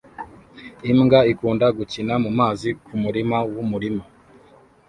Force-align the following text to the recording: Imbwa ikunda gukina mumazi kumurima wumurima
Imbwa 0.91 1.19
ikunda 1.31 1.65
gukina 1.77 2.13
mumazi 2.23 2.69
kumurima 2.85 3.37
wumurima 3.53 4.03